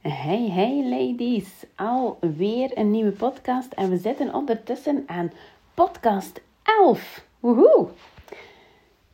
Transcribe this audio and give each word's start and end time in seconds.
Hey, 0.00 0.50
hey 0.50 0.88
ladies, 0.88 1.64
alweer 1.74 2.78
een 2.78 2.90
nieuwe 2.90 3.10
podcast 3.10 3.72
en 3.72 3.90
we 3.90 3.96
zitten 3.96 4.34
ondertussen 4.34 5.04
aan 5.06 5.32
podcast 5.74 6.40
11. 6.62 7.24
Woehoe! 7.40 7.88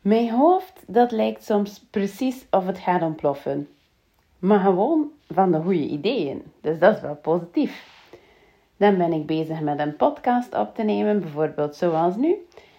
Mijn 0.01 0.29
hoofd, 0.29 0.83
dat 0.87 1.11
lijkt 1.11 1.43
soms 1.43 1.85
precies 1.89 2.45
of 2.49 2.65
het 2.65 2.77
gaat 2.77 3.01
ontploffen. 3.01 3.67
Maar 4.39 4.59
gewoon 4.59 5.11
van 5.29 5.51
de 5.51 5.61
goede 5.61 5.87
ideeën, 5.87 6.43
dus 6.61 6.79
dat 6.79 6.95
is 6.95 7.01
wel 7.01 7.15
positief. 7.15 8.03
Dan 8.77 8.97
ben 8.97 9.13
ik 9.13 9.25
bezig 9.25 9.61
met 9.61 9.79
een 9.79 9.95
podcast 9.95 10.55
op 10.55 10.75
te 10.75 10.83
nemen, 10.83 11.19
bijvoorbeeld 11.19 11.75
zoals 11.75 12.15
nu. 12.15 12.35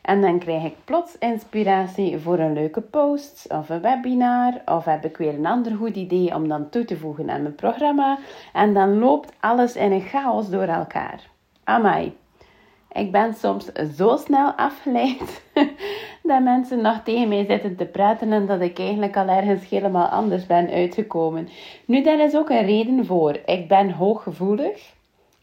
En 0.07 0.21
dan 0.21 0.39
krijg 0.39 0.65
ik 0.65 0.75
plots 0.85 1.19
inspiratie 1.19 2.19
voor 2.19 2.39
een 2.39 2.53
leuke 2.53 2.81
post 2.81 3.47
of 3.49 3.69
een 3.69 3.81
webinar. 3.81 4.53
Of 4.65 4.85
heb 4.85 5.05
ik 5.05 5.17
weer 5.17 5.35
een 5.35 5.47
ander 5.47 5.77
goed 5.77 5.97
idee 5.97 6.35
om 6.35 6.49
dan 6.49 6.69
toe 6.69 6.85
te 6.85 6.97
voegen 6.97 7.31
aan 7.31 7.43
mijn 7.43 7.55
programma. 7.55 8.19
En 8.53 8.75
dan 8.75 8.99
loopt 8.99 9.33
alles 9.41 9.77
in 9.77 9.93
een 9.93 10.01
chaos 10.01 10.51
door 10.51 10.63
elkaar. 10.63 11.31
Amai. 11.65 12.17
Ik 12.93 13.13
ben 13.13 13.35
soms 13.35 13.73
zo 13.97 14.17
snel 14.17 14.53
afgeleid 14.53 15.43
dat 16.23 16.43
mensen 16.43 16.81
nog 16.81 17.01
tegen 17.05 17.29
mij 17.29 17.45
zitten 17.45 17.77
te 17.77 17.87
praten 17.87 18.33
en 18.33 18.47
dat 18.47 18.61
ik 18.61 18.79
eigenlijk 18.79 19.17
al 19.17 19.29
ergens 19.29 19.69
helemaal 19.69 20.07
anders 20.07 20.47
ben 20.47 20.71
uitgekomen. 20.71 21.49
Nu, 21.85 22.03
daar 22.03 22.19
is 22.19 22.37
ook 22.37 22.51
een 22.51 22.67
reden 22.67 23.07
voor. 23.07 23.39
Ik 23.47 23.69
ben 23.69 23.91
hooggevoelig 23.91 24.95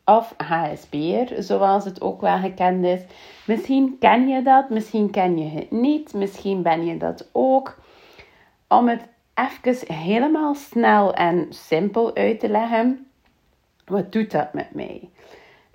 of 0.05 0.34
HSP'er, 0.38 1.43
zoals 1.43 1.85
het 1.85 2.02
ook 2.02 2.21
wel 2.21 2.38
gekend 2.38 2.85
is. 2.85 3.02
Misschien 3.45 3.95
ken 3.99 4.27
je 4.27 4.41
dat, 4.41 4.70
misschien 4.70 5.09
ken 5.09 5.38
je 5.38 5.49
het 5.49 5.71
niet, 5.71 6.13
misschien 6.13 6.61
ben 6.61 6.85
je 6.85 6.98
dat 6.98 7.30
ook. 7.31 7.77
Om 8.67 8.88
het 8.88 9.08
even 9.34 9.94
helemaal 9.94 10.55
snel 10.55 11.13
en 11.13 11.45
simpel 11.49 12.16
uit 12.16 12.39
te 12.39 12.49
leggen, 12.49 13.08
wat 13.85 14.11
doet 14.11 14.31
dat 14.31 14.53
met 14.53 14.73
mij? 14.73 15.09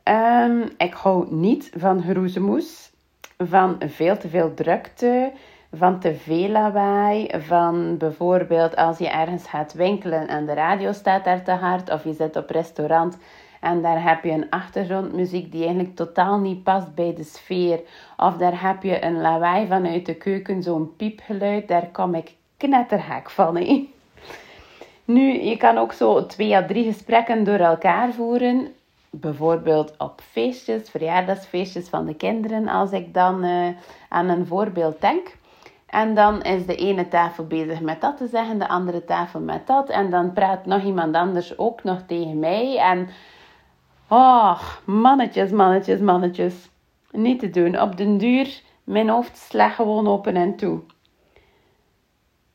Um, 0.05 0.69
ik 0.77 0.95
hou 0.95 1.35
niet 1.35 1.71
van 1.77 2.03
geroezemoes, 2.03 2.93
van 3.39 3.77
veel 3.87 4.17
te 4.17 4.29
veel 4.29 4.55
drukte, 4.55 5.33
van 5.73 6.01
te 6.01 6.15
veel 6.15 6.49
lawaai, 6.49 7.29
van 7.39 7.97
bijvoorbeeld 7.97 8.77
als 8.77 8.99
je 8.99 9.09
ergens 9.09 9.49
gaat 9.49 9.73
winkelen 9.73 10.29
en 10.29 10.47
de 10.47 10.55
radio 10.55 10.93
staat 10.93 11.25
daar 11.25 11.45
te 11.45 11.51
hard, 11.51 11.91
of 11.91 12.05
je 12.05 12.13
zit 12.13 12.37
op 12.37 12.51
restaurant 12.51 13.19
en 13.61 13.83
daar 13.83 14.03
heb 14.03 14.25
je 14.25 14.31
een 14.31 14.51
achtergrondmuziek 14.51 15.53
die 15.53 15.65
eigenlijk 15.65 15.97
totaal 15.97 16.39
niet 16.39 16.63
past 16.63 16.95
bij 16.95 17.15
de 17.15 17.25
sfeer. 17.25 17.81
Of 18.17 18.37
daar 18.37 18.63
heb 18.63 18.83
je 18.83 19.05
een 19.05 19.21
lawaai 19.21 19.67
vanuit 19.67 20.07
de 20.07 20.15
keuken, 20.15 20.63
zo'n 20.63 20.97
piepgeluid. 20.97 21.69
Daar 21.69 21.87
kom 21.93 22.15
ik 22.15 22.35
knetterhek 22.57 23.31
van. 23.31 23.57
Hé. 23.57 23.89
Nu, 25.05 25.43
je 25.43 25.57
kan 25.57 25.79
ook 25.79 25.93
zo 25.93 26.27
twee 26.27 26.57
à 26.57 26.67
drie 26.67 26.85
gesprekken 26.85 27.45
door 27.45 27.59
elkaar 27.59 28.13
voeren. 28.13 28.69
Bijvoorbeeld 29.11 29.95
op 29.99 30.21
feestjes, 30.31 30.91
verjaardagsfeestjes 30.91 31.89
van 31.89 32.07
de 32.07 32.15
kinderen, 32.15 32.69
als 32.69 32.93
ik 32.93 33.15
dan 33.15 33.45
uh, 33.45 33.69
aan 34.09 34.29
een 34.29 34.47
voorbeeld 34.47 35.01
denk. 35.01 35.37
En 35.87 36.15
dan 36.15 36.43
is 36.43 36.67
de 36.67 36.77
ene 36.77 37.09
tafel 37.09 37.47
bezig 37.47 37.81
met 37.81 38.01
dat 38.01 38.17
te 38.17 38.27
zeggen, 38.27 38.59
de 38.59 38.69
andere 38.69 39.05
tafel 39.05 39.41
met 39.41 39.67
dat. 39.67 39.89
En 39.89 40.11
dan 40.11 40.33
praat 40.33 40.67
nog 40.67 40.83
iemand 40.83 41.15
anders 41.15 41.59
ook 41.59 41.85
nog 41.85 41.99
tegen 42.07 42.39
mij. 42.39 42.79
En 42.79 43.09
Oh, 44.11 44.61
mannetjes, 44.85 45.51
mannetjes, 45.51 46.01
mannetjes. 46.01 46.71
Niet 47.11 47.41
te 47.41 47.51
doen. 47.51 47.81
Op 47.81 47.97
den 47.97 48.19
duur, 48.19 48.61
mijn 48.85 49.09
hoofd 49.09 49.37
slaat 49.37 49.73
gewoon 49.73 50.09
open 50.09 50.37
en 50.37 50.57
toe. 50.57 50.81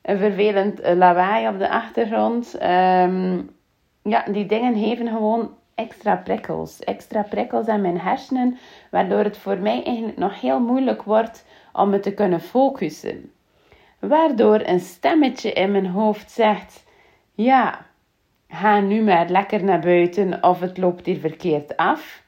Een 0.01 0.17
vervelend 0.17 0.79
eh, 0.79 0.95
lawaai 0.95 1.47
op 1.47 1.59
de 1.59 1.69
achtergrond. 1.69 2.57
Ehm, 2.57 3.41
ja, 4.01 4.23
die 4.31 4.45
dingen 4.45 4.75
geven 4.75 5.07
gewoon 5.07 5.51
extra 5.75 6.15
prikkels. 6.15 6.79
Extra 6.79 7.21
prikkels 7.21 7.67
aan 7.67 7.81
mijn 7.81 7.99
hersenen, 7.99 8.57
waardoor 8.91 9.23
het 9.23 9.37
voor 9.37 9.57
mij 9.57 9.83
eigenlijk 9.83 10.17
nog 10.17 10.41
heel 10.41 10.59
moeilijk 10.59 11.03
wordt 11.03 11.45
om 11.73 11.89
me 11.89 11.99
te 11.99 12.13
kunnen 12.13 12.41
focussen. 12.41 13.31
Waardoor 13.99 14.61
een 14.63 14.79
stemmetje 14.79 15.53
in 15.53 15.71
mijn 15.71 15.87
hoofd 15.87 16.31
zegt: 16.31 16.83
Ja, 17.31 17.85
ga 18.53 18.79
nu 18.79 19.01
maar 19.01 19.29
lekker 19.29 19.63
naar 19.63 19.79
buiten 19.79 20.43
of 20.43 20.59
het 20.59 20.77
loopt 20.77 21.05
hier 21.05 21.19
verkeerd 21.19 21.77
af. 21.77 22.23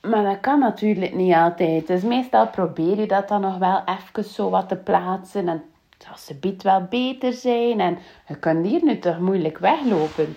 Maar 0.00 0.24
dat 0.24 0.40
kan 0.40 0.58
natuurlijk 0.58 1.14
niet 1.14 1.34
altijd. 1.34 1.86
Dus 1.86 2.02
meestal 2.02 2.48
probeer 2.48 3.00
je 3.00 3.06
dat 3.06 3.28
dan 3.28 3.40
nog 3.40 3.58
wel 3.58 3.82
even 3.84 4.24
zo 4.24 4.50
wat 4.50 4.68
te 4.68 4.76
plaatsen. 4.76 5.48
En 5.48 5.62
als 6.10 6.24
ze 6.26 6.34
biedt 6.34 6.62
wel 6.62 6.86
beter 6.90 7.32
zijn. 7.32 7.80
En 7.80 7.98
je 8.28 8.36
kunt 8.36 8.66
hier 8.66 8.84
nu 8.84 8.98
toch 8.98 9.18
moeilijk 9.18 9.58
weglopen. 9.58 10.36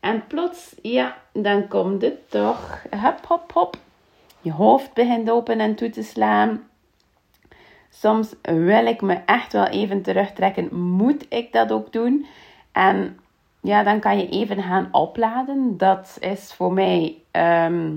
En 0.00 0.26
plots, 0.26 0.74
ja, 0.82 1.16
dan 1.32 1.68
komt 1.68 2.02
het 2.02 2.30
toch. 2.30 2.82
Hop, 2.90 3.26
hop, 3.26 3.52
hop. 3.52 3.76
Je 4.40 4.52
hoofd 4.52 4.94
begint 4.94 5.30
open 5.30 5.60
en 5.60 5.74
toe 5.74 5.90
te 5.90 6.02
slaan. 6.02 6.62
Soms 7.90 8.34
wil 8.42 8.86
ik 8.86 9.00
me 9.00 9.14
echt 9.26 9.52
wel 9.52 9.66
even 9.66 10.02
terugtrekken. 10.02 10.76
Moet 10.76 11.26
ik 11.28 11.52
dat 11.52 11.72
ook 11.72 11.92
doen? 11.92 12.26
En 12.72 13.18
ja, 13.64 13.82
dan 13.82 14.00
kan 14.00 14.18
je 14.18 14.28
even 14.28 14.62
gaan 14.62 14.88
opladen. 14.92 15.76
Dat 15.76 16.16
is 16.20 16.52
voor 16.52 16.72
mij 16.72 17.22
ehm, 17.30 17.96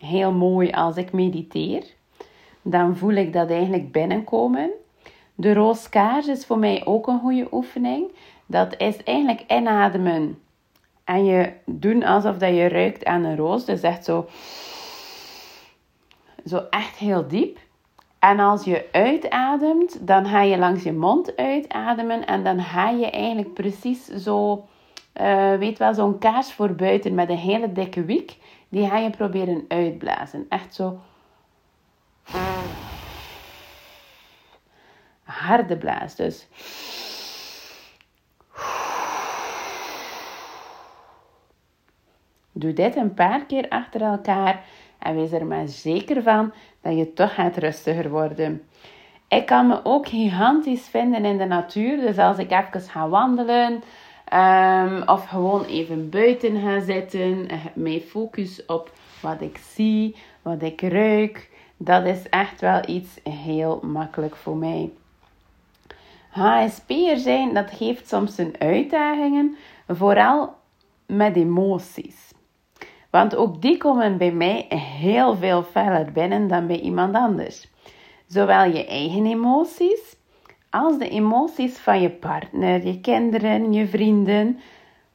heel 0.00 0.32
mooi 0.32 0.70
als 0.70 0.96
ik 0.96 1.12
mediteer. 1.12 1.84
Dan 2.62 2.96
voel 2.96 3.12
ik 3.12 3.32
dat 3.32 3.50
eigenlijk 3.50 3.92
binnenkomen. 3.92 4.70
De 5.34 5.54
rooskaars 5.54 6.26
is 6.26 6.46
voor 6.46 6.58
mij 6.58 6.86
ook 6.86 7.06
een 7.06 7.18
goede 7.18 7.48
oefening. 7.52 8.12
Dat 8.46 8.74
is 8.76 9.02
eigenlijk 9.02 9.44
inademen. 9.48 10.38
En 11.04 11.24
je 11.24 11.52
doen 11.64 12.02
alsof 12.02 12.36
dat 12.36 12.54
je 12.54 12.68
ruikt 12.68 13.04
aan 13.04 13.24
een 13.24 13.36
roos. 13.36 13.64
Dus 13.64 13.80
echt 13.80 14.04
zo, 14.04 14.26
zo 16.46 16.62
echt 16.70 16.96
heel 16.96 17.28
diep. 17.28 17.58
En 18.18 18.40
als 18.40 18.64
je 18.64 18.88
uitademt, 18.92 20.06
dan 20.06 20.26
ga 20.26 20.42
je 20.42 20.58
langs 20.58 20.82
je 20.82 20.92
mond 20.92 21.36
uitademen. 21.36 22.26
En 22.26 22.44
dan 22.44 22.60
ga 22.60 22.90
je 22.90 23.10
eigenlijk 23.10 23.54
precies 23.54 24.04
zo 24.04 24.66
uh, 25.14 25.54
weet 25.54 25.78
wel, 25.78 25.94
zo'n 25.94 26.18
kaars 26.18 26.52
voor 26.52 26.74
buiten 26.74 27.14
met 27.14 27.28
een 27.28 27.36
hele 27.36 27.72
dikke 27.72 28.04
wiek. 28.04 28.36
Die 28.68 28.88
ga 28.88 28.96
je 28.98 29.10
proberen 29.10 29.64
uitblazen. 29.68 30.46
Echt 30.48 30.74
zo. 30.74 31.00
Harde 35.22 35.76
blaas 35.76 36.14
dus. 36.14 36.46
Doe 42.52 42.72
dit 42.72 42.96
een 42.96 43.14
paar 43.14 43.44
keer 43.46 43.68
achter 43.68 44.02
elkaar 44.02 44.64
en 44.98 45.14
wees 45.14 45.32
er 45.32 45.46
maar 45.46 45.68
zeker 45.68 46.22
van 46.22 46.52
dat 46.80 46.96
je 46.96 47.12
toch 47.12 47.34
gaat 47.34 47.56
rustiger 47.56 48.10
worden. 48.10 48.62
Ik 49.28 49.46
kan 49.46 49.66
me 49.66 49.80
ook 49.82 50.08
gigantisch 50.08 50.88
vinden 50.88 51.24
in 51.24 51.38
de 51.38 51.44
natuur. 51.44 52.00
Dus 52.00 52.18
als 52.18 52.38
ik 52.38 52.50
even 52.50 52.80
ga 52.80 53.08
wandelen, 53.08 53.82
Um, 54.34 55.02
of 55.06 55.24
gewoon 55.26 55.64
even 55.64 56.10
buiten 56.10 56.60
gaan 56.60 56.80
zitten. 56.80 57.46
Mijn 57.74 58.00
focus 58.00 58.66
op 58.66 58.92
wat 59.20 59.40
ik 59.40 59.58
zie, 59.58 60.16
wat 60.42 60.62
ik 60.62 60.80
ruik. 60.80 61.50
Dat 61.76 62.06
is 62.06 62.28
echt 62.28 62.60
wel 62.60 62.88
iets 62.88 63.20
heel 63.22 63.80
makkelijk 63.82 64.36
voor 64.36 64.56
mij. 64.56 64.90
HSP'er 66.28 67.16
zijn, 67.16 67.54
dat 67.54 67.70
geeft 67.70 68.08
soms 68.08 68.38
een 68.38 68.54
uitdagingen. 68.58 69.56
Vooral 69.88 70.54
met 71.06 71.36
emoties. 71.36 72.32
Want 73.10 73.36
ook 73.36 73.62
die 73.62 73.76
komen 73.76 74.18
bij 74.18 74.32
mij 74.32 74.66
heel 74.68 75.36
veel 75.36 75.62
feller 75.62 76.12
binnen 76.12 76.48
dan 76.48 76.66
bij 76.66 76.80
iemand 76.80 77.14
anders. 77.14 77.68
Zowel 78.26 78.64
je 78.64 78.86
eigen 78.86 79.26
emoties 79.26 80.16
als 80.70 80.98
de 80.98 81.08
emoties 81.08 81.78
van 81.78 82.00
je 82.00 82.10
partner, 82.10 82.86
je 82.86 83.00
kinderen, 83.00 83.72
je 83.72 83.86
vrienden. 83.88 84.58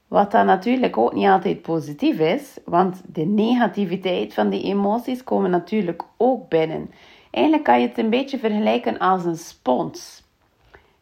Wat 0.08 0.32
dan 0.32 0.46
natuurlijk 0.46 0.98
ook 0.98 1.14
niet 1.14 1.28
altijd 1.28 1.62
positief 1.62 2.20
is, 2.20 2.58
want 2.66 3.02
de 3.06 3.26
negativiteit 3.26 4.34
van 4.34 4.50
die 4.50 4.64
emoties 4.64 5.24
komen 5.24 5.50
natuurlijk 5.50 6.04
ook 6.18 6.50
binnen. 6.50 6.92
Eigenlijk 7.32 7.66
kan 7.66 7.82
je 7.82 7.88
het 7.88 7.98
een 7.98 8.10
beetje 8.10 8.38
vergelijken 8.38 8.98
als 8.98 9.26
een 9.26 9.38
spons. 9.38 10.24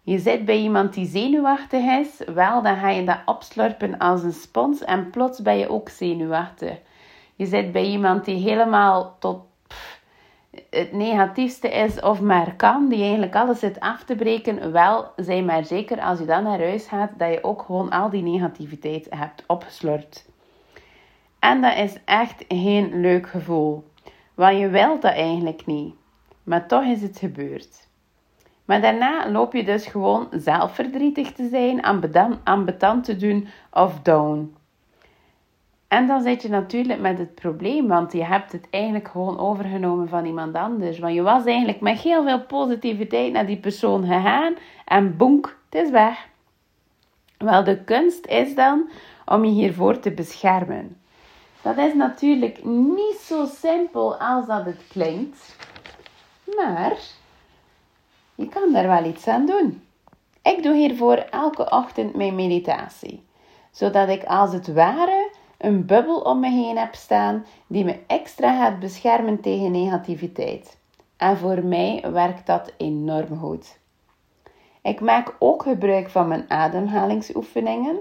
Je 0.04 0.20
zit 0.20 0.46
bij 0.46 0.58
iemand 0.58 0.94
die 0.94 1.06
zenuwachtig 1.06 1.84
is, 1.86 2.22
wel 2.34 2.62
dan 2.62 2.76
ga 2.76 2.90
je 2.90 3.04
dat 3.04 3.20
opslurpen 3.26 3.98
als 3.98 4.24
een 4.24 4.34
spons 4.34 4.84
en 4.84 5.10
plots 5.10 5.42
ben 5.42 5.58
je 5.58 5.70
ook 5.70 5.90
zenuwachtig. 5.90 6.78
Je 7.36 7.46
zit 7.46 7.72
bij 7.72 7.86
iemand 7.86 8.26
die 8.26 8.50
helemaal 8.50 9.16
tot 9.20 9.40
het 10.70 10.92
negatiefste 10.92 11.70
is 11.70 12.00
of 12.00 12.22
maar 12.22 12.56
kan, 12.56 12.90
die 12.90 13.02
eigenlijk 13.02 13.36
alles 13.36 13.60
zit 13.60 13.80
af 13.80 14.04
te 14.04 14.16
breken, 14.16 14.72
wel, 14.72 15.12
zijn 15.16 15.46
maar 15.46 15.66
zeker 15.66 16.02
als 16.02 16.20
je 16.20 16.26
dan 16.26 16.44
naar 16.44 16.60
huis 16.60 16.88
gaat, 16.88 17.12
dat 17.18 17.34
je 17.34 17.44
ook 17.44 17.62
gewoon 17.62 17.90
al 17.90 18.10
die 18.10 18.24
negativiteit 18.24 19.08
hebt 19.10 19.44
opgeslurpt. 19.48 20.30
En 21.40 21.62
dat 21.62 21.78
is 21.78 21.98
echt 22.06 22.46
geen 22.48 23.02
leuk 23.02 23.30
gevoel, 23.30 23.84
want 24.34 24.60
je 24.60 24.70
wilt 24.70 25.02
dat 25.02 25.14
eigenlijk 25.14 25.66
niet. 25.66 25.96
Maar 26.44 26.68
toch 26.68 26.84
is 26.84 27.02
het 27.02 27.18
gebeurd. 27.18 27.90
Maar 28.66 28.82
daarna 28.82 29.32
loop 29.32 29.54
je 29.54 29.64
dus 29.64 29.86
gewoon 29.86 30.28
zelf 30.32 30.76
verdrietig 30.76 31.32
te 31.32 31.48
zijn, 31.48 31.82
ambetant 32.44 33.04
te 33.04 33.16
doen 33.16 33.48
of 33.72 34.00
down. 34.00 34.56
En 35.92 36.08
dan 36.08 36.22
zit 36.22 36.42
je 36.42 36.50
natuurlijk 36.50 37.00
met 37.00 37.18
het 37.18 37.36
probleem, 37.36 37.88
want 37.88 38.14
je 38.14 38.24
hebt 38.24 38.52
het 38.52 38.68
eigenlijk 38.70 39.08
gewoon 39.08 39.40
overgenomen 39.40 40.10
van 40.10 40.26
iemand 40.26 40.56
anders. 40.56 41.00
Want 41.00 41.14
je 41.14 41.22
was 41.22 41.46
eigenlijk 41.46 41.82
met 41.82 42.00
heel 42.00 42.24
veel 42.24 42.42
positiviteit 42.42 43.34
naar 43.34 43.46
die 43.46 43.58
persoon 43.58 44.06
gegaan 44.06 44.56
en 44.86 45.18
boenk, 45.18 45.58
het 45.70 45.84
is 45.84 45.90
weg. 45.90 46.28
Wel, 47.38 47.64
de 47.64 47.84
kunst 47.84 48.26
is 48.26 48.56
dan 48.56 48.90
om 49.26 49.46
je 49.46 49.52
hiervoor 49.52 50.00
te 50.00 50.12
beschermen. 50.12 50.98
Dat 51.62 51.78
is 51.78 51.94
natuurlijk 51.94 52.64
niet 52.64 53.18
zo 53.22 53.46
simpel 53.46 54.16
als 54.16 54.46
dat 54.46 54.66
het 54.66 54.88
klinkt, 54.90 55.56
maar 56.56 56.98
je 58.36 58.48
kan 58.48 58.74
daar 58.74 58.88
wel 58.88 59.06
iets 59.06 59.28
aan 59.28 59.46
doen. 59.46 59.84
Ik 60.42 60.64
doe 60.64 60.76
hiervoor 60.76 61.16
elke 61.16 61.70
ochtend 61.70 62.16
mijn 62.16 62.36
meditatie, 62.36 63.24
zodat 63.72 64.10
ik 64.10 64.24
als 64.24 64.54
het 64.54 64.74
ware 64.74 65.40
een 65.62 65.86
bubbel 65.86 66.20
om 66.20 66.40
me 66.40 66.50
heen 66.50 66.78
heb 66.78 66.96
staan 66.96 67.46
die 67.68 67.86
me 67.86 68.00
extra 68.08 68.58
gaat 68.58 68.80
beschermen 68.80 69.42
tegen 69.42 69.72
negativiteit. 69.72 70.78
En 71.18 71.38
voor 71.38 71.66
mij 71.66 72.04
werkt 72.12 72.46
dat 72.46 72.74
enorm 72.78 73.38
goed. 73.40 73.80
Ik 74.82 75.02
maak 75.02 75.36
ook 75.40 75.64
gebruik 75.64 76.10
van 76.10 76.28
mijn 76.28 76.46
ademhalingsoefeningen 76.48 78.00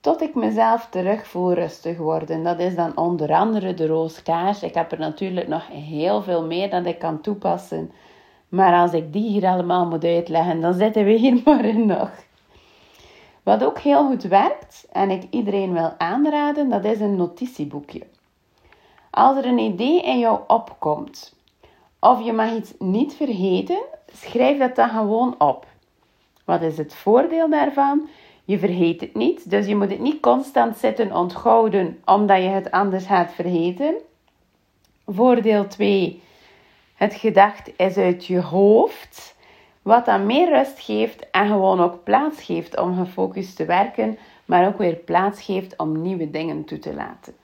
tot 0.00 0.22
ik 0.22 0.34
mezelf 0.34 0.86
terug 0.90 1.26
voel 1.26 1.52
rustig 1.52 1.96
worden. 1.96 2.42
Dat 2.42 2.58
is 2.58 2.74
dan 2.74 2.96
onder 2.96 3.32
andere 3.32 3.74
de 3.74 3.86
rooskaars. 3.86 4.62
Ik 4.62 4.74
heb 4.74 4.92
er 4.92 4.98
natuurlijk 4.98 5.48
nog 5.48 5.68
heel 5.68 6.22
veel 6.22 6.46
meer 6.46 6.70
dat 6.70 6.86
ik 6.86 6.98
kan 6.98 7.20
toepassen. 7.20 7.92
Maar 8.48 8.74
als 8.74 8.92
ik 8.92 9.12
die 9.12 9.28
hier 9.28 9.46
allemaal 9.46 9.86
moet 9.86 10.04
uitleggen, 10.04 10.60
dan 10.60 10.74
zitten 10.74 11.04
we 11.04 11.12
hier 11.12 11.40
maar 11.44 11.64
in 11.64 11.86
nog. 11.86 12.10
Wat 13.42 13.64
ook 13.64 13.78
heel 13.78 14.06
goed 14.06 14.22
werkt 14.22 14.86
en 14.92 15.10
ik 15.10 15.22
iedereen 15.30 15.72
wil 15.72 15.94
aanraden, 15.98 16.68
dat 16.68 16.84
is 16.84 17.00
een 17.00 17.16
notitieboekje. 17.16 18.06
Als 19.10 19.36
er 19.36 19.46
een 19.46 19.58
idee 19.58 20.02
in 20.02 20.18
jou 20.18 20.40
opkomt, 20.46 21.34
of 22.00 22.24
je 22.24 22.32
mag 22.32 22.52
iets 22.52 22.72
niet 22.78 23.14
vergeten, 23.14 23.82
schrijf 24.12 24.58
dat 24.58 24.76
dan 24.76 24.88
gewoon 24.88 25.34
op. 25.38 25.66
Wat 26.44 26.62
is 26.62 26.76
het 26.76 26.94
voordeel 26.94 27.50
daarvan? 27.50 28.08
Je 28.44 28.58
vergeet 28.58 29.00
het 29.00 29.14
niet, 29.14 29.50
dus 29.50 29.66
je 29.66 29.76
moet 29.76 29.90
het 29.90 30.00
niet 30.00 30.20
constant 30.20 30.76
zitten 30.76 31.16
onthouden 31.16 32.02
omdat 32.04 32.42
je 32.42 32.48
het 32.48 32.70
anders 32.70 33.06
gaat 33.06 33.32
vergeten. 33.32 33.94
Voordeel 35.06 35.66
2. 35.66 36.22
Het 36.94 37.14
gedacht 37.14 37.70
is 37.76 37.96
uit 37.96 38.26
je 38.26 38.40
hoofd. 38.40 39.36
Wat 39.82 40.04
dan 40.04 40.26
meer 40.26 40.48
rust 40.48 40.78
geeft 40.78 41.30
en 41.30 41.46
gewoon 41.46 41.80
ook 41.80 42.04
plaats 42.04 42.42
geeft 42.42 42.80
om 42.80 42.96
gefocust 42.96 43.56
te 43.56 43.64
werken, 43.64 44.18
maar 44.44 44.66
ook 44.66 44.78
weer 44.78 44.94
plaats 44.94 45.42
geeft 45.42 45.76
om 45.76 46.02
nieuwe 46.02 46.30
dingen 46.30 46.64
toe 46.64 46.78
te 46.78 46.94
laten. 46.94 47.34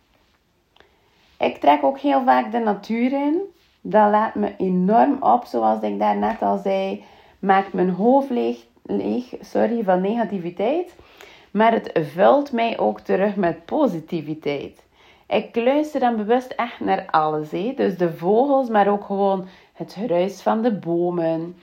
Ik 1.39 1.57
trek 1.57 1.85
ook 1.85 1.99
heel 1.99 2.25
vaak 2.25 2.53
de 2.53 2.59
natuur 2.59 3.13
in. 3.13 3.41
Dat 3.81 4.11
laat 4.11 4.35
me 4.35 4.55
enorm 4.59 5.23
op, 5.23 5.45
zoals 5.45 5.83
ik 5.83 5.99
daarnet 5.99 6.43
al 6.43 6.59
zei. 6.59 7.05
Maakt 7.39 7.73
mijn 7.73 7.91
hoofd 7.91 8.31
leeg, 8.31 9.35
sorry, 9.41 9.83
van 9.83 10.01
negativiteit. 10.01 10.95
Maar 11.51 11.73
het 11.73 11.91
vult 12.15 12.53
mij 12.53 12.79
ook 12.79 13.01
terug 13.01 13.37
met 13.37 13.65
positiviteit. 13.65 14.87
Ik 15.27 15.57
luister 15.57 16.01
dan 16.01 16.17
bewust 16.17 16.51
echt 16.51 16.81
naar 16.81 17.07
alles. 17.11 17.51
Hè? 17.51 17.73
Dus 17.77 17.97
de 17.97 18.13
vogels, 18.13 18.69
maar 18.69 18.89
ook 18.89 19.05
gewoon 19.05 19.47
het 19.73 19.93
geruis 19.93 20.43
van 20.43 20.63
de 20.63 20.73
bomen 20.73 21.57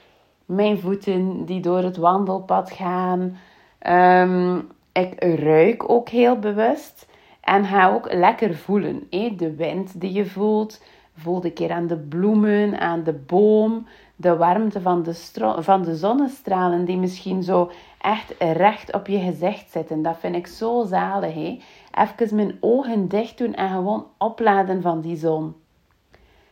mijn 0.46 0.80
voeten 0.80 1.46
die 1.46 1.60
door 1.60 1.84
het 1.84 1.98
wandelpad 1.98 2.72
gaan. 2.72 3.38
Ehm, 3.80 4.60
ik 4.92 5.24
ruik 5.24 5.90
ook 5.90 6.10
heel 6.10 6.40
bewust 6.40 7.08
en 7.42 7.66
ga 7.66 7.94
ook 7.94 8.14
lekker 8.14 8.56
voelen. 8.56 9.08
De 9.10 9.56
wind 9.56 10.02
die 10.02 10.12
je 10.12 10.26
voelt. 10.26 10.84
Voel 11.18 11.40
de 11.40 11.52
keer 11.52 11.72
aan 11.72 11.88
de 11.88 11.98
bloemen, 11.98 12.80
aan 12.80 13.04
de 13.04 13.14
boom. 13.14 13.88
De 14.16 14.38
warmte 14.38 14.82
van 14.82 15.04
de, 15.04 15.14
van 15.60 15.82
de 15.82 15.96
zonnestralen 15.96 16.86
die 16.86 16.98
misschien 16.98 17.44
zo 17.44 17.72
echt 18.02 18.34
recht 18.40 18.94
op 18.94 19.08
je 19.08 19.20
gezicht 19.20 19.72
zitten. 19.72 20.02
Dat 20.02 20.18
vind 20.20 20.36
ik 20.36 20.48
zo 20.48 20.86
zalig. 20.86 21.34
Hè? 21.34 21.60
Even 21.92 22.36
mijn 22.36 22.58
ogen 22.60 23.08
dicht 23.08 23.38
doen 23.38 23.54
en 23.54 23.70
gewoon 23.70 24.06
opladen 24.18 24.82
van 24.82 25.02
die 25.02 25.16
zon. 25.16 25.56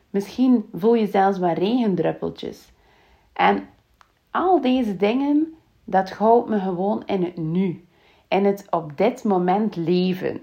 Misschien 0.10 0.66
voel 0.74 0.96
je 0.96 1.08
zelfs 1.08 1.40
wat 1.40 1.58
regendruppeltjes. 1.58 2.72
En 3.34 3.68
al 4.34 4.62
deze 4.62 4.96
dingen, 4.96 5.54
dat 5.84 6.10
houdt 6.10 6.50
me 6.50 6.60
gewoon 6.60 7.04
in 7.06 7.24
het 7.24 7.38
nu. 7.38 7.86
In 8.28 8.46
het 8.46 8.68
op 8.70 8.98
dit 8.98 9.24
moment 9.24 9.76
leven. 9.76 10.42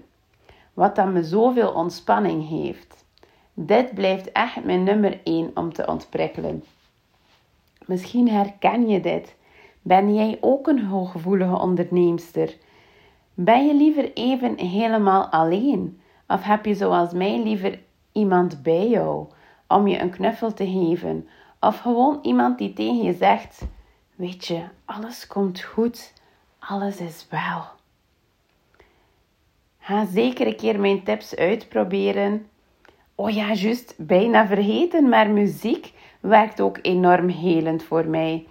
Wat 0.75 0.97
dan 0.97 1.13
me 1.13 1.25
zoveel 1.25 1.73
ontspanning 1.73 2.49
heeft. 2.49 3.05
Dit 3.55 3.95
blijft 3.95 4.33
echt 4.33 4.65
mijn 4.65 4.83
nummer 4.83 5.21
1 5.25 5.51
om 5.55 5.73
te 5.73 5.87
ontprikkelen. 5.87 6.65
Misschien 7.87 8.29
herken 8.29 8.89
je 8.89 9.01
dit. 9.01 9.37
Ben 9.83 10.15
jij 10.15 10.39
ook 10.41 10.67
een 10.67 10.85
hooggevoelige 10.85 11.59
onderneemster? 11.59 12.57
Ben 13.35 13.67
je 13.67 13.75
liever 13.75 14.13
even 14.13 14.59
helemaal 14.59 15.27
alleen? 15.27 16.01
Of 16.29 16.43
heb 16.43 16.65
je 16.65 16.75
zoals 16.75 17.13
mij 17.13 17.43
liever 17.43 17.79
iemand 18.13 18.63
bij 18.63 18.89
jou 18.89 19.27
om 19.69 19.87
je 19.87 20.01
een 20.01 20.11
knuffel 20.11 20.55
te 20.55 20.67
geven? 20.67 21.29
Of 21.61 21.79
gewoon 21.79 22.19
iemand 22.23 22.59
die 22.59 22.73
tegen 22.73 23.03
je 23.03 23.13
zegt: 23.13 23.63
Weet 24.21 24.47
je, 24.47 24.63
alles 24.85 25.27
komt 25.27 25.61
goed, 25.61 26.13
alles 26.59 26.97
is 26.97 27.27
wel. 27.31 27.65
Ga 29.79 30.05
zeker 30.05 30.47
een 30.47 30.57
keer 30.57 30.81
mijn 30.81 31.03
tips 31.03 31.37
uitproberen. 31.37 32.47
Oh 33.15 33.31
ja, 33.31 33.53
juist, 33.53 33.95
bijna 33.97 34.47
vergeten, 34.47 35.09
maar 35.09 35.31
muziek 35.31 35.93
werkt 36.21 36.61
ook 36.61 36.79
enorm 36.83 37.29
helend 37.29 37.83
voor 37.83 38.07
mij. 38.07 38.47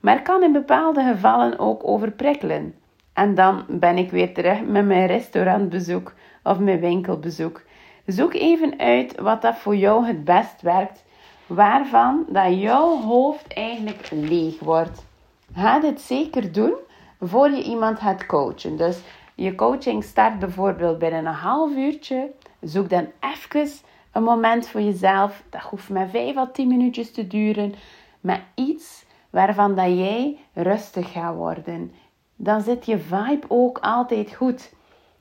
Maar 0.00 0.22
kan 0.22 0.42
in 0.42 0.52
bepaalde 0.52 1.02
gevallen 1.02 1.58
ook 1.58 1.86
overprikkelen. 1.88 2.74
En 3.12 3.34
dan 3.34 3.64
ben 3.68 3.98
ik 3.98 4.10
weer 4.10 4.34
terug 4.34 4.60
met 4.60 4.86
mijn 4.86 5.06
restaurantbezoek 5.06 6.14
of 6.42 6.58
mijn 6.58 6.80
winkelbezoek. 6.80 7.62
Zoek 8.06 8.34
even 8.34 8.78
uit 8.78 9.20
wat 9.20 9.42
dat 9.42 9.56
voor 9.56 9.76
jou 9.76 10.06
het 10.06 10.24
best 10.24 10.62
werkt, 10.62 11.04
waarvan 11.46 12.24
dat 12.28 12.60
jouw 12.60 13.00
hoofd 13.00 13.52
eigenlijk 13.52 14.10
leeg 14.10 14.58
wordt. 14.58 15.08
Ga 15.54 15.80
dit 15.80 16.00
zeker 16.00 16.52
doen 16.52 16.74
voor 17.20 17.50
je 17.50 17.62
iemand 17.62 17.98
gaat 17.98 18.26
coachen. 18.26 18.76
Dus 18.76 19.00
je 19.34 19.54
coaching 19.54 20.04
start 20.04 20.38
bijvoorbeeld 20.38 20.98
binnen 20.98 21.26
een 21.26 21.32
half 21.32 21.70
uurtje. 21.76 22.30
Zoek 22.60 22.88
dan 22.88 23.08
even 23.20 23.70
een 24.12 24.22
moment 24.22 24.68
voor 24.68 24.80
jezelf. 24.80 25.42
Dat 25.50 25.60
hoeft 25.60 25.88
maar 25.88 26.08
5 26.08 26.36
à 26.36 26.46
10 26.46 26.68
minuutjes 26.68 27.12
te 27.12 27.26
duren. 27.26 27.74
Met 28.20 28.40
iets 28.54 29.04
waarvan 29.30 29.74
dat 29.74 29.86
jij 29.86 30.38
rustig 30.52 31.12
gaat 31.12 31.34
worden. 31.34 31.92
Dan 32.36 32.60
zit 32.60 32.86
je 32.86 32.98
vibe 32.98 33.46
ook 33.48 33.78
altijd 33.78 34.34
goed. 34.34 34.72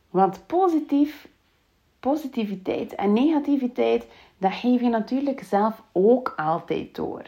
Want 0.09 0.43
positief, 0.45 1.27
positiviteit 1.99 2.95
en 2.95 3.13
negativiteit, 3.13 4.07
dat 4.37 4.53
geef 4.53 4.81
je 4.81 4.89
natuurlijk 4.89 5.41
zelf 5.43 5.83
ook 5.91 6.33
altijd 6.35 6.95
door. 6.95 7.23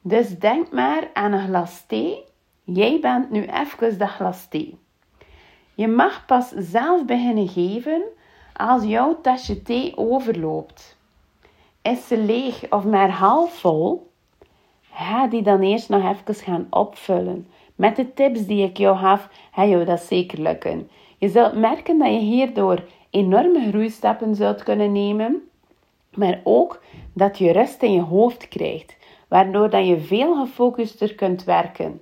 Dus 0.00 0.38
denk 0.38 0.72
maar 0.72 1.10
aan 1.12 1.32
een 1.32 1.46
glas 1.46 1.84
thee. 1.86 2.30
Jij 2.64 2.98
bent 3.00 3.30
nu 3.30 3.46
even 3.46 3.98
dat 3.98 4.08
glas 4.08 4.48
thee. 4.48 4.78
Je 5.74 5.88
mag 5.88 6.26
pas 6.26 6.48
zelf 6.48 7.04
beginnen 7.04 7.48
geven 7.48 8.02
als 8.52 8.84
jouw 8.84 9.20
tasje 9.20 9.62
thee 9.62 9.96
overloopt. 9.96 10.96
Is 11.82 12.06
ze 12.06 12.18
leeg 12.18 12.70
of 12.70 12.84
maar 12.84 13.10
half 13.10 13.54
vol? 13.54 14.10
Ga 14.92 15.26
die 15.26 15.42
dan 15.42 15.60
eerst 15.60 15.88
nog 15.88 16.10
even 16.10 16.34
gaan 16.34 16.66
opvullen. 16.70 17.46
Met 17.74 17.96
de 17.96 18.14
tips 18.14 18.46
die 18.46 18.64
ik 18.64 18.76
jou 18.76 18.98
gaf, 18.98 19.28
ga 19.52 19.62
je 19.62 19.84
dat 19.84 20.00
zeker 20.00 20.40
lukken. 20.40 20.88
Je 21.18 21.28
zult 21.28 21.54
merken 21.54 21.98
dat 21.98 22.08
je 22.08 22.18
hierdoor 22.18 22.84
enorme 23.10 23.68
groeistappen 23.68 24.34
zult 24.34 24.62
kunnen 24.62 24.92
nemen, 24.92 25.42
maar 26.14 26.40
ook 26.44 26.82
dat 27.12 27.38
je 27.38 27.52
rust 27.52 27.82
in 27.82 27.92
je 27.92 28.00
hoofd 28.00 28.48
krijgt 28.48 28.96
waardoor 29.28 29.70
dat 29.70 29.86
je 29.86 30.00
veel 30.00 30.34
gefocuster 30.34 31.14
kunt 31.14 31.44
werken. 31.44 32.00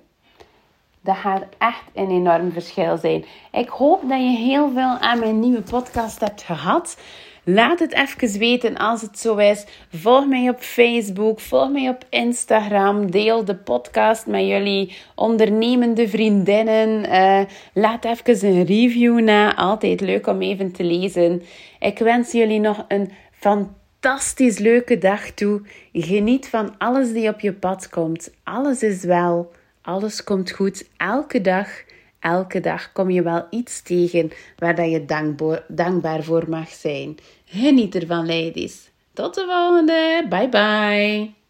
Dat 1.03 1.15
gaat 1.15 1.43
echt 1.57 1.83
een 1.93 2.09
enorm 2.09 2.51
verschil 2.51 2.97
zijn. 2.97 3.25
Ik 3.51 3.69
hoop 3.69 4.01
dat 4.01 4.19
je 4.19 4.37
heel 4.37 4.71
veel 4.71 4.97
aan 4.97 5.19
mijn 5.19 5.39
nieuwe 5.39 5.61
podcast 5.61 6.19
hebt 6.19 6.41
gehad. 6.41 6.97
Laat 7.43 7.79
het 7.79 7.93
even 7.93 8.39
weten 8.39 8.77
als 8.77 9.01
het 9.01 9.19
zo 9.19 9.35
is. 9.35 9.65
Volg 9.89 10.27
mij 10.27 10.49
op 10.49 10.59
Facebook, 10.59 11.39
volg 11.39 11.71
mij 11.71 11.89
op 11.89 12.05
Instagram. 12.09 13.11
Deel 13.11 13.45
de 13.45 13.55
podcast 13.55 14.25
met 14.27 14.47
jullie 14.47 14.95
ondernemende 15.15 16.07
vriendinnen. 16.07 17.05
Uh, 17.05 17.41
laat 17.73 18.05
even 18.05 18.47
een 18.47 18.65
review 18.65 19.19
na. 19.19 19.55
Altijd 19.55 20.01
leuk 20.01 20.27
om 20.27 20.41
even 20.41 20.71
te 20.71 20.83
lezen. 20.83 21.41
Ik 21.79 21.99
wens 21.99 22.31
jullie 22.31 22.59
nog 22.59 22.85
een 22.87 23.11
fantastisch 23.31 24.57
leuke 24.57 24.97
dag 24.97 25.29
toe. 25.31 25.61
Geniet 25.93 26.47
van 26.47 26.77
alles 26.77 27.11
die 27.11 27.29
op 27.29 27.39
je 27.39 27.53
pad 27.53 27.89
komt. 27.89 28.33
Alles 28.43 28.83
is 28.83 29.03
wel. 29.03 29.51
Alles 29.81 30.23
komt 30.23 30.51
goed 30.51 30.87
elke 30.97 31.41
dag. 31.41 31.67
Elke 32.19 32.59
dag 32.59 32.91
kom 32.91 33.09
je 33.09 33.21
wel 33.21 33.47
iets 33.49 33.81
tegen 33.81 34.31
waar 34.57 34.87
je 34.87 35.05
dankbaar, 35.05 35.63
dankbaar 35.67 36.23
voor 36.23 36.49
mag 36.49 36.69
zijn. 36.69 37.17
Geniet 37.45 37.95
ervan, 37.95 38.25
ladies. 38.25 38.89
Tot 39.13 39.35
de 39.35 39.45
volgende. 39.47 40.25
Bye 40.29 40.49
bye. 40.49 41.40